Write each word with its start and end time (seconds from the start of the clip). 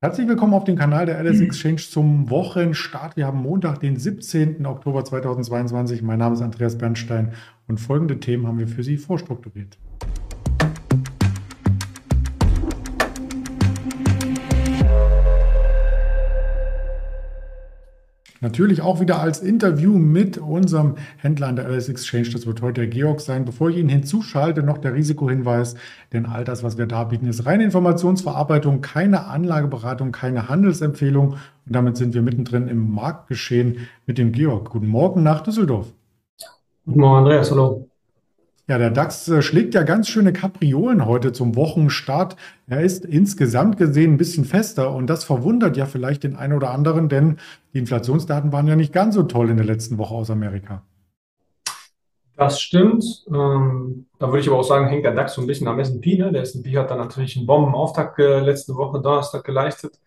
Herzlich 0.00 0.28
willkommen 0.28 0.54
auf 0.54 0.62
dem 0.62 0.76
Kanal 0.76 1.06
der 1.06 1.20
LS 1.20 1.40
Exchange 1.40 1.78
zum 1.78 2.30
Wochenstart. 2.30 3.16
Wir 3.16 3.26
haben 3.26 3.42
Montag, 3.42 3.80
den 3.80 3.96
17. 3.96 4.64
Oktober 4.64 5.04
2022. 5.04 6.02
Mein 6.02 6.20
Name 6.20 6.36
ist 6.36 6.40
Andreas 6.40 6.78
Bernstein 6.78 7.32
und 7.66 7.80
folgende 7.80 8.20
Themen 8.20 8.46
haben 8.46 8.60
wir 8.60 8.68
für 8.68 8.84
Sie 8.84 8.96
vorstrukturiert. 8.96 9.76
Natürlich 18.40 18.82
auch 18.82 19.00
wieder 19.00 19.20
als 19.20 19.40
Interview 19.40 19.98
mit 19.98 20.38
unserem 20.38 20.94
Händler 21.16 21.48
an 21.48 21.56
der 21.56 21.68
LS 21.68 21.88
Exchange. 21.88 22.30
Das 22.30 22.46
wird 22.46 22.62
heute 22.62 22.82
der 22.82 22.88
Georg 22.88 23.20
sein. 23.20 23.44
Bevor 23.44 23.70
ich 23.70 23.76
ihn 23.76 23.88
hinzuschalte, 23.88 24.62
noch 24.62 24.78
der 24.78 24.94
Risikohinweis. 24.94 25.74
Denn 26.12 26.26
all 26.26 26.44
das, 26.44 26.62
was 26.62 26.78
wir 26.78 26.86
da 26.86 27.04
bieten, 27.04 27.26
ist 27.26 27.46
reine 27.46 27.64
Informationsverarbeitung, 27.64 28.80
keine 28.80 29.26
Anlageberatung, 29.26 30.12
keine 30.12 30.48
Handelsempfehlung. 30.48 31.30
Und 31.30 31.38
damit 31.66 31.96
sind 31.96 32.14
wir 32.14 32.22
mittendrin 32.22 32.68
im 32.68 32.92
Marktgeschehen 32.92 33.88
mit 34.06 34.18
dem 34.18 34.30
Georg. 34.32 34.70
Guten 34.70 34.88
Morgen 34.88 35.22
nach 35.22 35.40
Düsseldorf. 35.40 35.92
Guten 36.84 37.00
Morgen, 37.00 37.18
Andreas. 37.18 37.50
Hallo. 37.50 37.87
Ja, 38.68 38.76
der 38.76 38.90
DAX 38.90 39.26
äh, 39.28 39.40
schlägt 39.40 39.72
ja 39.72 39.82
ganz 39.82 40.08
schöne 40.08 40.34
Kapriolen 40.34 41.06
heute 41.06 41.32
zum 41.32 41.56
Wochenstart. 41.56 42.36
Er 42.66 42.82
ist 42.82 43.06
insgesamt 43.06 43.78
gesehen 43.78 44.12
ein 44.12 44.16
bisschen 44.18 44.44
fester 44.44 44.94
und 44.94 45.06
das 45.06 45.24
verwundert 45.24 45.78
ja 45.78 45.86
vielleicht 45.86 46.22
den 46.22 46.36
einen 46.36 46.52
oder 46.52 46.70
anderen, 46.70 47.08
denn 47.08 47.38
die 47.72 47.78
Inflationsdaten 47.78 48.52
waren 48.52 48.68
ja 48.68 48.76
nicht 48.76 48.92
ganz 48.92 49.14
so 49.14 49.22
toll 49.22 49.48
in 49.48 49.56
der 49.56 49.64
letzten 49.64 49.96
Woche 49.96 50.14
aus 50.14 50.30
Amerika. 50.30 50.82
Das 52.36 52.60
stimmt. 52.60 53.24
Ähm, 53.28 54.06
da 54.18 54.26
würde 54.26 54.40
ich 54.40 54.48
aber 54.48 54.58
auch 54.58 54.68
sagen, 54.68 54.86
hängt 54.86 55.06
der 55.06 55.14
DAX 55.14 55.32
so 55.32 55.40
ein 55.40 55.46
bisschen 55.46 55.66
am 55.66 55.78
S&P. 55.78 56.18
Ne? 56.18 56.30
Der 56.30 56.42
S&P 56.42 56.76
hat 56.76 56.90
dann 56.90 56.98
natürlich 56.98 57.38
einen 57.38 57.46
Bombenauftakt 57.46 58.18
äh, 58.18 58.40
letzte 58.40 58.74
Woche 58.76 59.00
Donnerstag 59.00 59.44
geleistet 59.44 59.98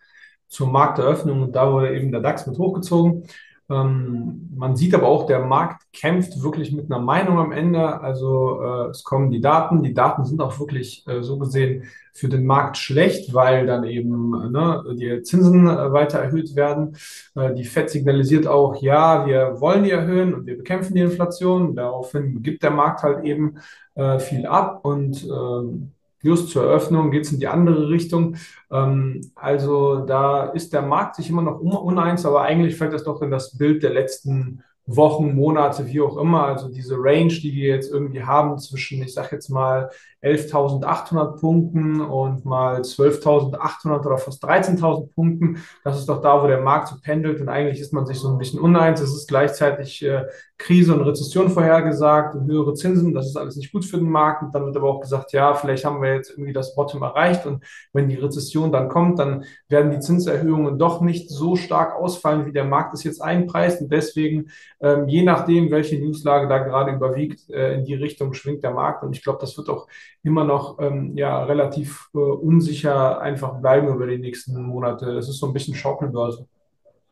zur 0.46 0.68
Markteröffnung 0.68 1.42
und 1.42 1.56
da 1.56 1.72
wurde 1.72 1.96
eben 1.96 2.12
der 2.12 2.20
DAX 2.20 2.46
mit 2.46 2.56
hochgezogen. 2.58 3.24
Ähm, 3.72 4.50
man 4.54 4.76
sieht 4.76 4.94
aber 4.94 5.08
auch, 5.08 5.26
der 5.26 5.40
Markt 5.40 5.84
kämpft 5.92 6.42
wirklich 6.42 6.72
mit 6.72 6.90
einer 6.90 7.00
Meinung 7.00 7.38
am 7.38 7.52
Ende. 7.52 8.00
Also 8.00 8.60
äh, 8.62 8.90
es 8.90 9.02
kommen 9.02 9.30
die 9.30 9.40
Daten. 9.40 9.82
Die 9.82 9.94
Daten 9.94 10.24
sind 10.24 10.40
auch 10.42 10.58
wirklich 10.60 11.06
äh, 11.08 11.22
so 11.22 11.38
gesehen 11.38 11.84
für 12.12 12.28
den 12.28 12.44
Markt 12.44 12.76
schlecht, 12.76 13.32
weil 13.32 13.66
dann 13.66 13.84
eben 13.84 14.52
ne, 14.52 14.84
die 14.94 15.22
Zinsen 15.22 15.66
äh, 15.66 15.92
weiter 15.92 16.18
erhöht 16.18 16.54
werden. 16.54 16.96
Äh, 17.34 17.54
die 17.54 17.64
FED 17.64 17.90
signalisiert 17.90 18.46
auch, 18.46 18.76
ja, 18.82 19.26
wir 19.26 19.60
wollen 19.60 19.84
die 19.84 19.90
erhöhen 19.90 20.34
und 20.34 20.46
wir 20.46 20.58
bekämpfen 20.58 20.94
die 20.94 21.00
Inflation. 21.00 21.74
Daraufhin 21.74 22.42
gibt 22.42 22.62
der 22.62 22.70
Markt 22.70 23.02
halt 23.02 23.24
eben 23.24 23.56
äh, 23.94 24.18
viel 24.18 24.46
ab 24.46 24.84
und 24.84 25.24
ähm, 25.24 25.92
just 26.22 26.50
zur 26.50 26.64
Eröffnung 26.64 27.10
geht 27.10 27.24
es 27.24 27.32
in 27.32 27.40
die 27.40 27.48
andere 27.48 27.88
Richtung. 27.88 28.36
Ähm, 28.70 29.20
also 29.34 30.06
da 30.06 30.46
ist 30.46 30.72
der 30.72 30.82
Markt 30.82 31.16
sich 31.16 31.28
immer 31.28 31.42
noch 31.42 31.60
uneins, 31.60 32.24
aber 32.24 32.42
eigentlich 32.42 32.76
fällt 32.76 32.92
das 32.92 33.04
doch 33.04 33.20
in 33.22 33.30
das 33.30 33.58
Bild 33.58 33.82
der 33.82 33.92
letzten 33.92 34.62
Wochen, 34.86 35.34
Monate, 35.34 35.86
wie 35.86 36.00
auch 36.00 36.16
immer. 36.16 36.44
Also 36.44 36.68
diese 36.68 36.96
Range, 36.98 37.28
die 37.32 37.52
wir 37.52 37.68
jetzt 37.68 37.90
irgendwie 37.90 38.22
haben 38.22 38.58
zwischen, 38.58 39.02
ich 39.02 39.14
sage 39.14 39.28
jetzt 39.32 39.48
mal 39.48 39.90
11.800 40.22 41.40
Punkten 41.40 42.00
und 42.00 42.44
mal 42.44 42.80
12.800 42.80 44.06
oder 44.06 44.18
fast 44.18 44.44
13.000 44.44 45.12
Punkten. 45.14 45.58
Das 45.84 45.98
ist 45.98 46.08
doch 46.08 46.20
da, 46.20 46.42
wo 46.42 46.46
der 46.46 46.60
Markt 46.60 46.88
so 46.88 46.96
pendelt 47.02 47.40
und 47.40 47.48
eigentlich 47.48 47.80
ist 47.80 47.92
man 47.92 48.06
sich 48.06 48.18
so 48.18 48.28
ein 48.28 48.38
bisschen 48.38 48.60
uneins. 48.60 49.00
Es 49.00 49.14
ist 49.14 49.28
gleichzeitig 49.28 50.04
äh, 50.04 50.24
Krise 50.58 50.94
und 50.94 51.02
Rezession 51.02 51.50
vorhergesagt 51.50 52.36
und 52.36 52.46
höhere 52.46 52.74
Zinsen. 52.74 53.14
Das 53.14 53.26
ist 53.26 53.36
alles 53.36 53.56
nicht 53.56 53.72
gut 53.72 53.84
für 53.84 53.98
den 53.98 54.08
Markt. 54.08 54.42
Und 54.42 54.54
dann 54.54 54.64
wird 54.64 54.76
aber 54.76 54.88
auch 54.88 55.00
gesagt, 55.00 55.32
ja, 55.32 55.54
vielleicht 55.54 55.84
haben 55.84 56.00
wir 56.00 56.14
jetzt 56.14 56.30
irgendwie 56.30 56.52
das 56.52 56.76
Bottom 56.76 57.02
erreicht 57.02 57.46
und 57.46 57.64
wenn 57.92 58.08
die 58.08 58.16
Rezession 58.16 58.70
dann 58.70 58.88
kommt, 58.88 59.18
dann 59.18 59.44
werden 59.68 59.90
die 59.90 59.98
Zinserhöhungen 59.98 60.78
doch 60.78 61.00
nicht 61.00 61.30
so 61.30 61.56
stark 61.56 61.96
ausfallen, 61.96 62.46
wie 62.46 62.52
der 62.52 62.64
Markt 62.64 62.94
es 62.94 63.02
jetzt 63.02 63.20
einpreist. 63.20 63.80
Und 63.80 63.92
deswegen, 63.92 64.50
ähm, 64.82 65.08
je 65.08 65.22
nachdem, 65.22 65.70
welche 65.70 65.98
Newslage 65.98 66.48
da 66.48 66.58
gerade 66.58 66.92
überwiegt, 66.92 67.48
äh, 67.50 67.74
in 67.74 67.84
die 67.84 67.94
Richtung 67.94 68.34
schwingt 68.34 68.64
der 68.64 68.72
Markt. 68.72 69.04
Und 69.04 69.16
ich 69.16 69.22
glaube, 69.22 69.38
das 69.40 69.56
wird 69.56 69.68
auch 69.68 69.86
immer 70.22 70.44
noch 70.44 70.78
ähm, 70.80 71.16
ja, 71.16 71.44
relativ 71.44 72.08
äh, 72.14 72.18
unsicher 72.18 73.20
einfach 73.20 73.60
bleiben 73.60 73.88
über 73.88 74.06
die 74.06 74.18
nächsten 74.18 74.60
Monate. 74.60 75.12
Es 75.18 75.28
ist 75.28 75.38
so 75.38 75.46
ein 75.46 75.52
bisschen 75.52 75.74
Schaukelbörse. 75.74 76.48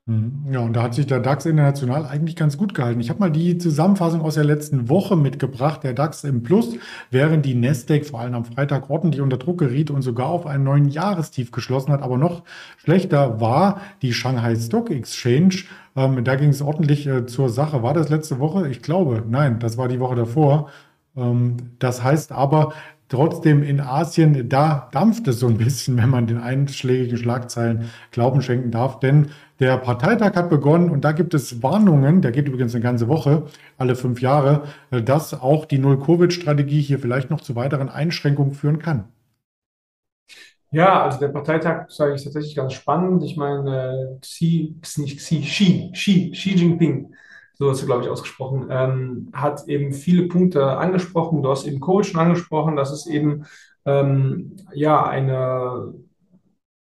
Mhm. 0.07 0.47
Ja, 0.51 0.61
und 0.61 0.73
da 0.75 0.83
hat 0.83 0.95
sich 0.95 1.07
der 1.07 1.21
DAX 1.21 1.47
international 1.47 2.07
eigentlich 2.07 2.35
ganz 2.35 2.57
gut 2.57 2.75
gehalten. 2.75 3.01
Ich 3.01 3.11
habe 3.11 3.21
mal 3.21 3.31
die 3.31 3.59
Zusammenfassung 3.59 4.23
aus 4.23 4.35
der 4.35 4.45
letzten 4.45 4.89
Woche 4.89 5.17
mitgebracht. 5.17 5.85
Der 5.85 5.93
DAX 5.93 6.25
im 6.25 6.43
Plus, 6.43 6.77
während 7.11 7.45
die 7.47 7.55
Nasdaq 7.55 8.07
vor 8.07 8.21
allem 8.21 8.35
am 8.35 8.45
Freitag 8.45 8.91
ordentlich 8.91 9.21
unter 9.21 9.37
Druck 9.37 9.59
geriet 9.59 9.91
und 9.91 10.03
sogar 10.03 10.29
auf 10.29 10.47
einen 10.47 10.65
neuen 10.65 10.89
Jahrestief 10.89 11.53
geschlossen 11.53 11.93
hat. 11.93 12.03
Aber 12.03 12.19
noch 12.19 12.43
schlechter 12.79 13.41
war 13.41 13.81
die 14.03 14.13
Shanghai 14.13 14.57
Stock 14.57 14.91
Exchange. 14.91 15.65
Ähm, 15.95 16.25
da 16.25 16.35
ging 16.35 16.51
es 16.51 16.63
ordentlich 16.63 17.07
äh, 17.07 17.27
zur 17.27 17.49
Sache. 17.49 17.83
War 17.83 17.95
das 17.95 18.09
letzte 18.09 18.39
Woche? 18.39 18.69
Ich 18.69 18.83
glaube, 18.83 19.23
nein, 19.29 19.59
das 19.59 19.77
war 19.77 19.89
die 19.89 20.01
Woche 20.01 20.17
davor. 20.17 20.71
Ähm, 21.17 21.57
das 21.79 22.03
heißt 22.03 22.33
aber, 22.33 22.73
Trotzdem 23.11 23.65
in 23.65 23.81
Asien, 23.81 24.49
da 24.49 24.89
dampft 24.93 25.27
es 25.27 25.41
so 25.41 25.49
ein 25.49 25.59
bisschen, 25.59 25.97
wenn 25.99 26.09
man 26.09 26.27
den 26.29 26.39
einschlägigen 26.39 27.19
Schlagzeilen 27.19 27.91
Glauben 28.13 28.41
schenken 28.41 28.71
darf. 28.71 29.01
Denn 29.01 29.31
der 29.59 29.77
Parteitag 29.79 30.37
hat 30.37 30.49
begonnen 30.49 30.91
und 30.91 31.05
da 31.05 31.13
gibt 31.13 31.35
es 31.35 31.63
Warnungen, 31.63 32.23
der 32.23 32.31
geht 32.31 32.49
übrigens 32.49 32.75
eine 32.75 32.83
ganze 32.83 33.09
Woche, 33.09 33.47
alle 33.77 33.97
fünf 33.97 34.23
Jahre, 34.23 34.63
dass 34.91 35.35
auch 35.35 35.67
die 35.67 35.79
Null-Covid-Strategie 35.79 36.81
hier 36.81 37.01
vielleicht 37.01 37.31
noch 37.31 37.41
zu 37.41 37.57
weiteren 37.57 37.89
Einschränkungen 37.89 38.55
führen 38.55 38.79
kann. 38.79 39.05
Ja, 40.73 41.03
also 41.05 41.19
der 41.19 41.29
Parteitag 41.29 41.91
sage 41.91 42.15
ich 42.15 42.23
tatsächlich 42.23 42.55
ganz 42.55 42.75
spannend. 42.75 43.25
Ich 43.25 43.37
meine, 43.37 44.19
Xi, 44.21 44.77
nicht 44.99 45.19
Xi, 45.19 45.41
Xi, 45.43 45.91
Xi, 45.93 46.31
Xi 46.31 46.51
Jinping 46.51 47.13
so 47.61 47.73
du, 47.73 47.87
glaube 47.87 48.03
ich, 48.03 48.09
ausgesprochen, 48.09 48.69
ähm, 48.71 49.29
hat 49.35 49.69
eben 49.69 49.93
viele 49.93 50.29
Punkte 50.29 50.79
angesprochen. 50.79 51.43
Du 51.43 51.51
hast 51.51 51.67
eben 51.67 51.81
Covid 51.81 52.07
schon 52.07 52.21
angesprochen, 52.21 52.75
das 52.75 52.91
ist 52.91 53.07
eben 53.07 53.45
ähm, 53.85 54.57
ja 54.73 55.05
eine 55.05 55.93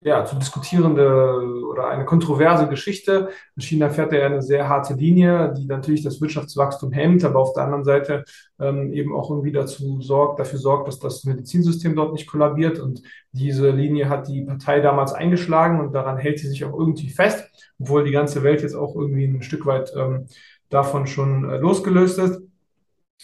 ja, 0.03 0.25
zu 0.25 0.37
diskutierende 0.37 1.67
oder 1.69 1.89
eine 1.89 2.07
kontroverse 2.07 2.69
Geschichte. 2.69 3.29
In 3.55 3.63
China 3.63 3.91
fährt 3.91 4.15
er 4.15 4.25
eine 4.27 4.41
sehr 4.41 4.67
harte 4.67 4.95
Linie, 4.95 5.53
die 5.55 5.67
natürlich 5.67 6.03
das 6.03 6.23
Wirtschaftswachstum 6.23 6.91
hemmt, 6.93 7.23
aber 7.23 7.39
auf 7.39 7.53
der 7.53 7.65
anderen 7.65 7.85
Seite 7.85 8.25
ähm, 8.59 8.95
eben 8.95 9.15
auch 9.15 9.31
irgendwie 9.31 9.53
dazu 9.53 10.01
sorgt, 10.01 10.41
dafür 10.41 10.59
sorgt, 10.59 10.89
dass 10.89 11.01
das 11.01 11.25
Medizinsystem 11.25 11.95
dort 11.95 12.15
nicht 12.15 12.27
kollabiert. 12.27 12.79
Und 12.79 13.03
diese 13.33 13.71
Linie 13.71 14.09
hat 14.09 14.29
die 14.29 14.43
Partei 14.43 14.81
damals 14.81 15.13
eingeschlagen 15.13 15.81
und 15.81 15.93
daran 15.93 16.17
hält 16.17 16.39
sie 16.39 16.49
sich 16.49 16.65
auch 16.65 16.79
irgendwie 16.79 17.11
fest, 17.11 17.45
obwohl 17.79 18.03
die 18.03 18.13
ganze 18.13 18.43
Welt 18.43 18.63
jetzt 18.63 18.75
auch 18.75 18.97
irgendwie 18.97 19.27
ein 19.27 19.43
Stück 19.43 19.67
weit 19.67 19.93
ähm, 19.95 20.29
davon 20.71 21.07
schon 21.07 21.49
äh, 21.51 21.59
losgelöst 21.59 22.19
ist. 22.19 22.41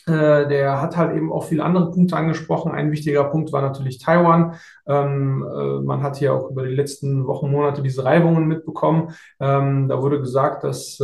Äh, 0.07 0.47
der 0.49 0.81
hat 0.83 0.97
halt 0.97 1.17
eben 1.17 1.33
auch 1.33 1.45
viele 1.45 1.65
andere 1.65 1.91
Punkte 1.91 2.17
angesprochen. 2.17 2.71
Ein 2.71 2.93
wichtiger 2.93 3.25
Punkt 3.25 3.53
war 3.53 3.63
natürlich 3.63 3.99
Taiwan. 3.99 4.55
Ähm, 4.87 5.43
äh, 5.43 5.81
man 5.81 6.03
hat 6.03 6.17
hier 6.17 6.35
auch 6.35 6.51
über 6.51 6.67
die 6.67 6.75
letzten 6.75 7.27
Wochen, 7.27 7.51
Monate 7.51 7.83
diese 7.83 8.05
Reibungen 8.05 8.47
mitbekommen. 8.47 9.15
Ähm, 9.41 9.89
da 9.89 10.03
wurde 10.03 10.21
gesagt, 10.21 10.65
dass 10.65 11.01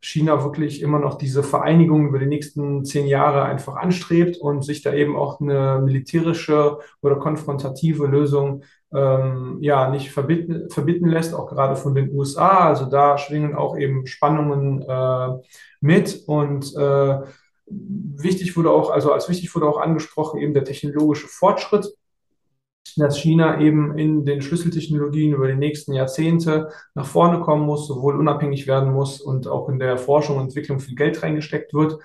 China 0.00 0.44
wirklich 0.44 0.80
immer 0.80 0.98
noch 0.98 1.16
diese 1.16 1.42
Vereinigung 1.42 2.08
über 2.08 2.18
die 2.18 2.26
nächsten 2.26 2.84
zehn 2.84 3.06
Jahre 3.06 3.42
einfach 3.42 3.76
anstrebt 3.76 4.36
und 4.36 4.62
sich 4.64 4.82
da 4.82 4.92
eben 4.92 5.16
auch 5.16 5.40
eine 5.40 5.80
militärische 5.84 6.78
oder 7.02 7.16
konfrontative 7.16 8.06
Lösung 8.06 8.62
ähm, 8.92 9.58
ja 9.60 9.90
nicht 9.90 10.10
verbieten, 10.10 10.70
verbieten 10.70 11.08
lässt, 11.08 11.34
auch 11.34 11.46
gerade 11.46 11.76
von 11.76 11.94
den 11.94 12.12
USA. 12.12 12.68
Also 12.68 12.86
da 12.86 13.18
schwingen 13.18 13.54
auch 13.54 13.76
eben 13.76 14.06
Spannungen 14.06 14.82
äh, 14.82 15.28
mit 15.80 16.22
und 16.26 16.74
äh, 16.76 17.18
wichtig 17.66 18.56
wurde 18.56 18.70
auch, 18.70 18.90
also 18.90 19.12
als 19.12 19.28
wichtig 19.28 19.54
wurde 19.54 19.66
auch 19.66 19.78
angesprochen 19.78 20.40
eben 20.40 20.54
der 20.54 20.64
technologische 20.64 21.28
Fortschritt, 21.28 21.92
dass 22.98 23.18
China 23.18 23.60
eben 23.60 23.96
in 23.96 24.24
den 24.24 24.42
Schlüsseltechnologien 24.42 25.34
über 25.34 25.48
die 25.48 25.56
nächsten 25.56 25.92
Jahrzehnte 25.92 26.70
nach 26.94 27.06
vorne 27.06 27.40
kommen 27.40 27.64
muss, 27.64 27.86
sowohl 27.86 28.16
unabhängig 28.16 28.66
werden 28.66 28.92
muss 28.92 29.20
und 29.20 29.46
auch 29.48 29.68
in 29.68 29.78
der 29.78 29.98
Forschung 29.98 30.36
und 30.36 30.44
Entwicklung 30.44 30.80
viel 30.80 30.94
Geld 30.94 31.22
reingesteckt 31.22 31.74
wird. 31.74 31.98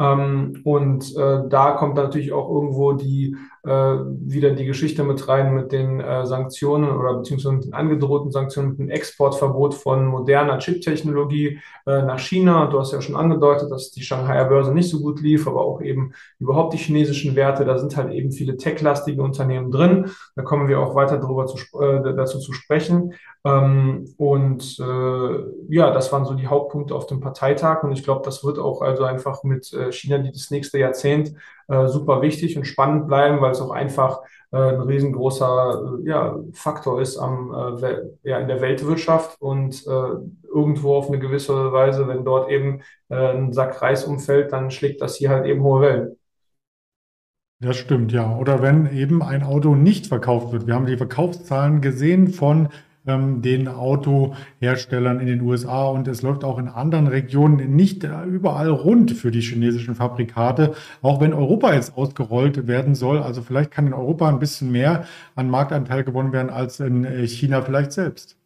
Ähm, 0.00 0.62
und 0.64 1.14
äh, 1.16 1.42
da 1.48 1.72
kommt 1.72 1.94
natürlich 1.94 2.32
auch 2.32 2.48
irgendwo 2.48 2.92
die 2.92 3.36
äh, 3.62 3.70
wieder 3.70 4.52
die 4.52 4.64
Geschichte 4.64 5.04
mit 5.04 5.28
rein 5.28 5.54
mit 5.54 5.70
den 5.70 6.00
äh, 6.00 6.24
Sanktionen 6.24 6.96
oder 6.96 7.14
beziehungsweise 7.14 7.56
mit 7.56 7.64
den 7.66 7.74
angedrohten 7.74 8.30
Sanktionen, 8.30 8.70
mit 8.70 8.78
dem 8.78 8.88
Exportverbot 8.88 9.74
von 9.74 10.06
moderner 10.06 10.58
Chip-Technologie 10.58 11.58
äh, 11.86 12.02
nach 12.02 12.18
China. 12.18 12.66
Du 12.66 12.80
hast 12.80 12.92
ja 12.92 13.02
schon 13.02 13.16
angedeutet, 13.16 13.70
dass 13.70 13.90
die 13.90 14.02
Shanghaier 14.02 14.46
Börse 14.46 14.72
nicht 14.72 14.88
so 14.88 15.00
gut 15.00 15.20
lief, 15.20 15.46
aber 15.46 15.60
auch 15.60 15.82
eben 15.82 16.14
überhaupt 16.38 16.72
die 16.72 16.78
chinesischen 16.78 17.36
Werte. 17.36 17.66
Da 17.66 17.76
sind 17.76 17.96
halt 17.98 18.12
eben 18.14 18.32
viele 18.32 18.56
tech-lastige 18.56 19.22
Unternehmen 19.22 19.70
drin. 19.70 20.10
Da 20.36 20.42
kommen 20.42 20.68
wir 20.68 20.80
auch 20.80 20.94
weiter 20.94 21.18
darüber 21.18 21.44
zu, 21.44 21.58
äh, 21.78 22.14
dazu 22.16 22.38
zu 22.38 22.54
sprechen. 22.54 23.12
Ähm, 23.44 24.14
und 24.16 24.78
äh, 24.80 25.74
ja, 25.74 25.90
das 25.90 26.10
waren 26.12 26.24
so 26.24 26.32
die 26.32 26.46
Hauptpunkte 26.46 26.94
auf 26.94 27.06
dem 27.06 27.20
Parteitag. 27.20 27.82
Und 27.82 27.92
ich 27.92 28.04
glaube, 28.04 28.22
das 28.24 28.42
wird 28.42 28.58
auch 28.58 28.80
also 28.80 29.04
einfach 29.04 29.44
mit 29.44 29.70
China 29.92 30.18
die 30.18 30.32
das 30.32 30.50
nächste 30.50 30.78
Jahrzehnt 30.78 31.34
äh, 31.68 31.86
super 31.86 32.22
wichtig 32.22 32.56
und 32.56 32.66
spannend 32.66 33.06
bleiben, 33.06 33.40
weil 33.40 33.52
es 33.52 33.60
auch 33.60 33.70
einfach 33.70 34.20
äh, 34.52 34.56
ein 34.56 34.80
riesengroßer 34.80 35.98
äh, 36.00 36.08
ja, 36.08 36.36
Faktor 36.52 37.00
ist 37.00 37.16
am, 37.16 37.78
äh, 37.82 38.02
ja, 38.22 38.38
in 38.38 38.48
der 38.48 38.60
Weltwirtschaft 38.60 39.40
und 39.40 39.86
äh, 39.86 40.50
irgendwo 40.52 40.96
auf 40.96 41.08
eine 41.08 41.18
gewisse 41.18 41.72
Weise, 41.72 42.08
wenn 42.08 42.24
dort 42.24 42.50
eben 42.50 42.82
äh, 43.08 43.14
ein 43.14 43.52
Sack 43.52 43.80
Reis 43.80 44.04
umfällt, 44.04 44.52
dann 44.52 44.70
schlägt 44.70 45.00
das 45.00 45.16
hier 45.16 45.30
halt 45.30 45.46
eben 45.46 45.62
hohe 45.62 45.80
Wellen. 45.80 46.16
Das 47.62 47.76
stimmt, 47.76 48.10
ja. 48.10 48.36
Oder 48.38 48.62
wenn 48.62 48.90
eben 48.96 49.22
ein 49.22 49.42
Auto 49.42 49.74
nicht 49.74 50.06
verkauft 50.06 50.50
wird. 50.50 50.66
Wir 50.66 50.74
haben 50.74 50.86
die 50.86 50.96
Verkaufszahlen 50.96 51.82
gesehen 51.82 52.28
von 52.28 52.70
ähm, 53.06 53.42
den 53.42 53.68
Autoherstellern 53.68 55.20
in 55.20 55.26
den 55.26 55.40
USA 55.42 55.88
und 55.88 56.08
es 56.08 56.22
läuft 56.22 56.44
auch 56.44 56.58
in 56.58 56.68
anderen 56.68 57.06
Regionen 57.06 57.74
nicht 57.74 58.04
äh, 58.04 58.24
überall 58.24 58.70
rund 58.70 59.12
für 59.12 59.30
die 59.30 59.40
chinesischen 59.40 59.94
Fabrikate, 59.94 60.74
auch 61.02 61.20
wenn 61.20 61.32
Europa 61.32 61.72
jetzt 61.72 61.96
ausgerollt 61.96 62.66
werden 62.66 62.94
soll. 62.94 63.18
Also 63.22 63.42
vielleicht 63.42 63.70
kann 63.70 63.86
in 63.86 63.94
Europa 63.94 64.28
ein 64.28 64.38
bisschen 64.38 64.70
mehr 64.70 65.04
an 65.34 65.50
Marktanteil 65.50 66.04
gewonnen 66.04 66.32
werden 66.32 66.50
als 66.50 66.80
in 66.80 67.04
äh, 67.04 67.26
China 67.26 67.62
vielleicht 67.62 67.92
selbst. 67.92 68.36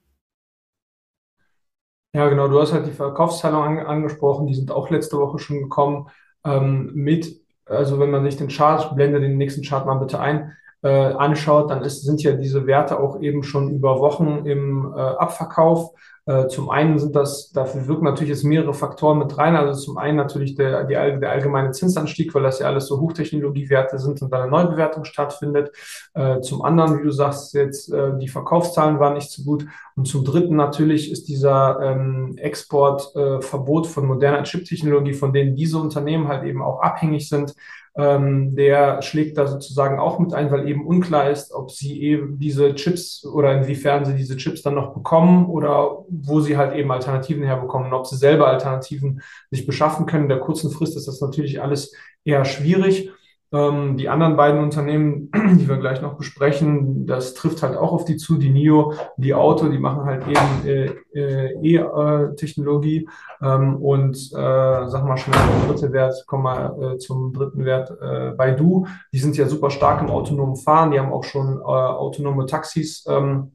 Ja, 2.14 2.28
genau. 2.28 2.46
Du 2.46 2.60
hast 2.60 2.72
halt 2.72 2.86
die 2.86 2.92
Verkaufszahlen 2.92 3.78
an, 3.78 3.86
angesprochen. 3.86 4.46
Die 4.46 4.54
sind 4.54 4.70
auch 4.70 4.88
letzte 4.88 5.18
Woche 5.18 5.40
schon 5.40 5.58
gekommen 5.62 6.08
ähm, 6.44 6.92
mit, 6.94 7.40
also 7.66 7.98
wenn 7.98 8.10
man 8.10 8.24
sich 8.24 8.36
den 8.36 8.48
Chart, 8.48 8.94
blende 8.94 9.20
den 9.20 9.36
nächsten 9.36 9.62
Chart 9.62 9.84
mal 9.84 9.96
bitte 9.96 10.20
ein, 10.20 10.52
äh, 10.84 10.88
anschaut, 10.88 11.70
dann 11.70 11.82
ist, 11.82 12.02
sind 12.02 12.22
ja 12.22 12.32
diese 12.32 12.66
Werte 12.66 13.00
auch 13.00 13.18
eben 13.20 13.42
schon 13.42 13.70
über 13.70 14.00
Wochen 14.00 14.44
im 14.44 14.92
äh, 14.94 15.00
Abverkauf. 15.00 15.94
Äh, 16.26 16.48
zum 16.48 16.68
einen 16.68 16.98
sind 16.98 17.16
das, 17.16 17.52
dafür 17.52 17.86
wirken 17.86 18.04
natürlich 18.04 18.28
jetzt 18.28 18.44
mehrere 18.44 18.74
Faktoren 18.74 19.18
mit 19.18 19.36
rein. 19.38 19.56
Also 19.56 19.80
zum 19.80 19.96
einen 19.96 20.18
natürlich 20.18 20.56
der, 20.56 20.84
die, 20.84 20.92
der 20.92 21.30
allgemeine 21.30 21.70
Zinsanstieg, 21.70 22.34
weil 22.34 22.42
das 22.42 22.58
ja 22.58 22.66
alles 22.66 22.86
so 22.86 23.00
Hochtechnologiewerte 23.00 23.98
sind 23.98 24.20
und 24.20 24.30
dann 24.30 24.42
eine 24.42 24.50
Neubewertung 24.50 25.04
stattfindet. 25.04 25.72
Äh, 26.12 26.40
zum 26.42 26.60
anderen, 26.60 26.98
wie 26.98 27.04
du 27.04 27.10
sagst, 27.10 27.54
jetzt 27.54 27.90
äh, 27.90 28.18
die 28.18 28.28
Verkaufszahlen 28.28 29.00
waren 29.00 29.14
nicht 29.14 29.30
so 29.30 29.42
gut. 29.42 29.64
Und 29.96 30.06
zum 30.06 30.22
dritten 30.22 30.56
natürlich 30.56 31.10
ist 31.10 31.28
dieser 31.28 31.80
ähm, 31.80 32.36
Exportverbot 32.36 33.86
von 33.86 34.06
moderner 34.06 34.42
Chip-Technologie, 34.42 35.14
von 35.14 35.32
denen 35.32 35.56
diese 35.56 35.78
Unternehmen 35.78 36.28
halt 36.28 36.44
eben 36.44 36.62
auch 36.62 36.82
abhängig 36.82 37.26
sind, 37.28 37.54
ähm, 37.96 38.56
der 38.56 39.02
schlägt 39.02 39.38
da 39.38 39.46
sozusagen 39.46 40.00
auch 40.00 40.18
mit 40.18 40.34
ein, 40.34 40.50
weil 40.50 40.68
eben 40.68 40.86
unklar 40.86 41.30
ist, 41.30 41.52
ob 41.52 41.70
sie 41.70 42.02
eben 42.02 42.38
diese 42.38 42.74
Chips 42.74 43.24
oder 43.24 43.52
inwiefern 43.56 44.04
sie 44.04 44.14
diese 44.14 44.36
Chips 44.36 44.62
dann 44.62 44.74
noch 44.74 44.94
bekommen 44.94 45.46
oder 45.46 46.04
wo 46.08 46.40
sie 46.40 46.56
halt 46.56 46.74
eben 46.74 46.90
Alternativen 46.90 47.44
herbekommen 47.44 47.88
und 47.88 47.94
ob 47.94 48.06
sie 48.06 48.16
selber 48.16 48.48
Alternativen 48.48 49.22
sich 49.50 49.64
beschaffen 49.64 50.06
können. 50.06 50.24
In 50.24 50.28
der 50.28 50.40
kurzen 50.40 50.70
Frist 50.70 50.96
ist 50.96 51.06
das 51.06 51.20
natürlich 51.20 51.62
alles 51.62 51.94
eher 52.24 52.44
schwierig. 52.44 53.10
Ähm, 53.54 53.96
die 53.96 54.08
anderen 54.08 54.36
beiden 54.36 54.60
Unternehmen, 54.60 55.30
die 55.54 55.68
wir 55.68 55.76
gleich 55.76 56.02
noch 56.02 56.14
besprechen, 56.14 57.06
das 57.06 57.34
trifft 57.34 57.62
halt 57.62 57.76
auch 57.76 57.92
auf 57.92 58.04
die 58.04 58.16
zu. 58.16 58.36
Die 58.36 58.50
NIO, 58.50 58.94
die 59.16 59.32
Auto, 59.32 59.68
die 59.68 59.78
machen 59.78 60.04
halt 60.06 60.24
eben 60.26 60.66
äh, 60.66 60.90
äh, 61.14 61.52
E-Technologie. 61.62 63.08
Ähm, 63.40 63.76
und 63.76 64.16
äh, 64.16 64.88
sag 64.88 65.04
mal 65.04 65.16
schnell, 65.16 65.38
der 65.38 65.68
dritte 65.72 65.92
Wert, 65.92 66.24
komm 66.26 66.42
mal 66.42 66.94
äh, 66.94 66.98
zum 66.98 67.32
dritten 67.32 67.64
Wert, 67.64 67.92
äh, 68.02 68.32
Baidu. 68.32 68.86
Die 69.12 69.18
sind 69.20 69.36
ja 69.36 69.46
super 69.46 69.70
stark 69.70 70.02
im 70.02 70.10
autonomen 70.10 70.56
Fahren. 70.56 70.90
Die 70.90 70.98
haben 70.98 71.12
auch 71.12 71.24
schon 71.24 71.58
äh, 71.58 71.62
autonome 71.62 72.46
Taxis. 72.46 73.04
Ähm, 73.08 73.52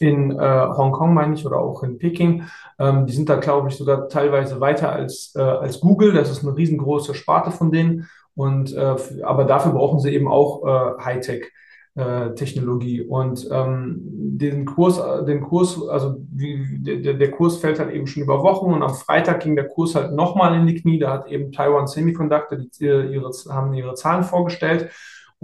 in 0.00 0.32
äh, 0.32 0.68
Hongkong, 0.76 1.14
meine 1.14 1.34
ich, 1.34 1.46
oder 1.46 1.58
auch 1.58 1.84
in 1.84 1.98
Peking. 1.98 2.44
Ähm, 2.80 3.06
die 3.06 3.12
sind 3.12 3.28
da, 3.28 3.36
glaube 3.36 3.68
ich, 3.68 3.76
sogar 3.76 4.08
teilweise 4.08 4.60
weiter 4.60 4.92
als, 4.92 5.32
äh, 5.36 5.40
als 5.40 5.78
Google. 5.78 6.12
Das 6.12 6.30
ist 6.30 6.44
eine 6.44 6.56
riesengroße 6.56 7.14
Sparte 7.14 7.52
von 7.52 7.70
denen. 7.70 8.08
Und 8.34 8.74
äh, 8.74 8.96
aber 9.22 9.44
dafür 9.44 9.72
brauchen 9.72 10.00
sie 10.00 10.14
eben 10.14 10.28
auch 10.28 10.64
äh, 10.64 11.02
Hightech. 11.02 11.52
Äh, 11.96 12.34
Technologie 12.34 13.02
und 13.02 13.48
ähm, 13.52 14.00
den 14.02 14.64
Kurs, 14.64 15.00
den 15.26 15.42
Kurs, 15.42 15.80
also 15.88 16.16
wie, 16.32 16.80
der, 16.80 17.14
der 17.14 17.30
Kurs 17.30 17.58
fällt 17.58 17.78
halt 17.78 17.94
eben 17.94 18.08
schon 18.08 18.24
über 18.24 18.42
Wochen 18.42 18.72
und 18.72 18.82
am 18.82 18.96
Freitag 18.96 19.44
ging 19.44 19.54
der 19.54 19.68
Kurs 19.68 19.94
halt 19.94 20.12
nochmal 20.12 20.56
in 20.56 20.66
die 20.66 20.74
Knie. 20.74 20.98
Da 20.98 21.12
hat 21.12 21.28
eben 21.28 21.52
Taiwan 21.52 21.86
Semiconductor 21.86 22.58
die, 22.58 22.84
ihre, 22.84 23.30
haben 23.48 23.72
ihre 23.74 23.94
Zahlen 23.94 24.24
vorgestellt 24.24 24.90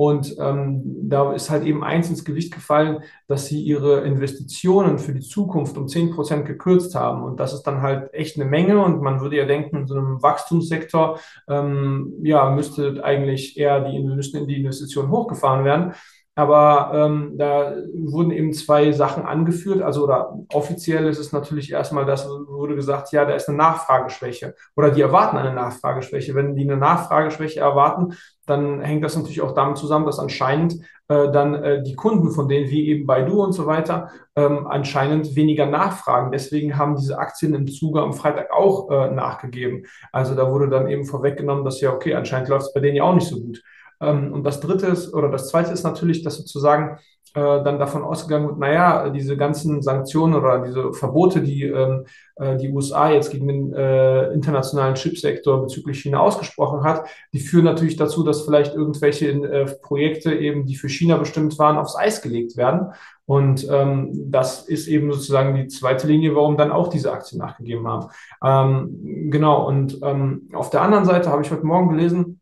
und 0.00 0.34
ähm, 0.38 0.80
da 1.10 1.30
ist 1.34 1.50
halt 1.50 1.62
eben 1.66 1.84
eins 1.84 2.08
ins 2.08 2.24
Gewicht 2.24 2.54
gefallen, 2.54 3.02
dass 3.28 3.48
sie 3.48 3.60
ihre 3.62 4.00
Investitionen 4.00 4.98
für 4.98 5.12
die 5.12 5.20
Zukunft 5.20 5.76
um 5.76 5.88
10 5.88 6.12
Prozent 6.12 6.46
gekürzt 6.46 6.94
haben. 6.94 7.22
Und 7.22 7.38
das 7.38 7.52
ist 7.52 7.64
dann 7.64 7.82
halt 7.82 8.14
echt 8.14 8.40
eine 8.40 8.48
Menge. 8.48 8.82
Und 8.82 9.02
man 9.02 9.20
würde 9.20 9.36
ja 9.36 9.44
denken, 9.44 9.76
in 9.76 9.86
so 9.86 9.94
einem 9.94 10.22
Wachstumssektor, 10.22 11.20
ähm, 11.50 12.14
ja, 12.22 12.48
müsste 12.48 13.04
eigentlich 13.04 13.58
eher 13.58 13.82
die, 13.82 14.02
müssten 14.02 14.46
die 14.46 14.56
Investitionen 14.56 15.10
hochgefahren 15.10 15.66
werden. 15.66 15.92
Aber 16.40 16.90
ähm, 16.94 17.34
da 17.36 17.74
wurden 17.92 18.30
eben 18.30 18.54
zwei 18.54 18.92
Sachen 18.92 19.26
angeführt. 19.26 19.82
Also 19.82 20.04
oder 20.04 20.38
offiziell 20.54 21.06
ist 21.06 21.18
es 21.18 21.32
natürlich 21.32 21.70
erstmal, 21.70 22.06
das 22.06 22.26
wurde 22.26 22.76
gesagt, 22.76 23.12
ja, 23.12 23.26
da 23.26 23.34
ist 23.34 23.50
eine 23.50 23.58
Nachfrageschwäche 23.58 24.54
oder 24.74 24.90
die 24.90 25.02
erwarten 25.02 25.36
eine 25.36 25.52
Nachfrageschwäche. 25.52 26.34
Wenn 26.34 26.56
die 26.56 26.62
eine 26.62 26.78
Nachfrageschwäche 26.78 27.60
erwarten, 27.60 28.14
dann 28.46 28.80
hängt 28.80 29.04
das 29.04 29.16
natürlich 29.16 29.42
auch 29.42 29.52
damit 29.52 29.76
zusammen, 29.76 30.06
dass 30.06 30.18
anscheinend 30.18 30.80
äh, 31.08 31.30
dann 31.30 31.62
äh, 31.62 31.82
die 31.82 31.94
Kunden 31.94 32.30
von 32.30 32.48
denen, 32.48 32.70
wie 32.70 32.88
eben 32.88 33.06
Baidu 33.06 33.42
und 33.42 33.52
so 33.52 33.66
weiter, 33.66 34.08
ähm, 34.34 34.66
anscheinend 34.66 35.36
weniger 35.36 35.66
nachfragen. 35.66 36.32
Deswegen 36.32 36.78
haben 36.78 36.96
diese 36.96 37.18
Aktien 37.18 37.52
im 37.52 37.66
Zuge 37.66 38.00
am 38.00 38.14
Freitag 38.14 38.50
auch 38.50 38.90
äh, 38.90 39.10
nachgegeben. 39.10 39.84
Also 40.10 40.34
da 40.34 40.50
wurde 40.50 40.70
dann 40.70 40.88
eben 40.88 41.04
vorweggenommen, 41.04 41.66
dass 41.66 41.82
ja, 41.82 41.92
okay, 41.92 42.14
anscheinend 42.14 42.48
läuft 42.48 42.68
es 42.68 42.72
bei 42.72 42.80
denen 42.80 42.96
ja 42.96 43.04
auch 43.04 43.14
nicht 43.14 43.28
so 43.28 43.38
gut. 43.38 43.62
Ähm, 44.00 44.32
und 44.32 44.44
das 44.44 44.60
dritte 44.60 44.86
ist, 44.86 45.12
oder 45.12 45.28
das 45.28 45.48
zweite 45.48 45.72
ist 45.72 45.82
natürlich, 45.82 46.22
dass 46.22 46.36
sozusagen 46.36 46.98
äh, 47.34 47.62
dann 47.62 47.78
davon 47.78 48.02
ausgegangen 48.02 48.48
wird, 48.48 48.58
naja, 48.58 49.08
diese 49.10 49.36
ganzen 49.36 49.82
Sanktionen 49.82 50.34
oder 50.34 50.64
diese 50.66 50.92
Verbote, 50.92 51.40
die 51.40 51.62
ähm, 51.62 52.04
äh, 52.36 52.56
die 52.56 52.70
USA 52.70 53.10
jetzt 53.10 53.30
gegen 53.30 53.46
den 53.46 53.72
äh, 53.72 54.32
internationalen 54.32 54.96
Chipsektor 54.96 55.62
bezüglich 55.62 56.00
China 56.00 56.20
ausgesprochen 56.20 56.82
hat, 56.82 57.06
die 57.32 57.38
führen 57.38 57.66
natürlich 57.66 57.96
dazu, 57.96 58.24
dass 58.24 58.42
vielleicht 58.42 58.74
irgendwelche 58.74 59.28
äh, 59.28 59.66
Projekte 59.80 60.34
eben, 60.34 60.66
die 60.66 60.74
für 60.74 60.88
China 60.88 61.18
bestimmt 61.18 61.56
waren, 61.58 61.78
aufs 61.78 61.96
Eis 61.96 62.20
gelegt 62.20 62.56
werden. 62.56 62.92
Und 63.26 63.64
ähm, 63.70 64.10
das 64.28 64.62
ist 64.62 64.88
eben 64.88 65.12
sozusagen 65.12 65.54
die 65.54 65.68
zweite 65.68 66.08
Linie, 66.08 66.34
warum 66.34 66.56
dann 66.56 66.72
auch 66.72 66.88
diese 66.88 67.12
Aktien 67.12 67.38
nachgegeben 67.38 67.86
haben. 67.86 68.08
Ähm, 68.42 69.30
genau, 69.30 69.68
und 69.68 70.00
ähm, 70.02 70.48
auf 70.52 70.70
der 70.70 70.82
anderen 70.82 71.04
Seite 71.04 71.30
habe 71.30 71.42
ich 71.42 71.52
heute 71.52 71.64
Morgen 71.64 71.90
gelesen, 71.90 72.39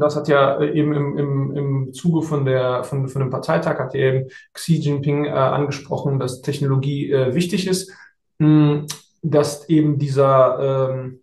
das 0.00 0.16
hat 0.16 0.28
ja 0.28 0.58
äh, 0.60 0.72
eben 0.72 0.92
im, 0.92 1.18
im, 1.18 1.56
im 1.56 1.92
Zuge 1.92 2.22
von, 2.22 2.44
der, 2.44 2.84
von, 2.84 3.08
von 3.08 3.20
dem 3.20 3.30
Parteitag, 3.30 3.78
hat 3.78 3.94
ja 3.94 4.00
eben 4.00 4.28
Xi 4.52 4.76
Jinping 4.76 5.26
äh, 5.26 5.30
angesprochen, 5.30 6.18
dass 6.18 6.42
Technologie 6.42 7.10
äh, 7.12 7.34
wichtig 7.34 7.66
ist, 7.66 7.92
mh, 8.38 8.46
hm, 8.46 8.86
dass 9.22 9.68
eben 9.68 9.98
dieser, 9.98 10.90
ähm, 10.90 11.20